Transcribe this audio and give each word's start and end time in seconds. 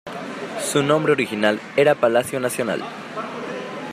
Su 0.59 0.81
nombre 0.81 1.11
original 1.11 1.61
era 1.75 1.93
Palacio 1.93 2.39
Nacional. 2.39 2.83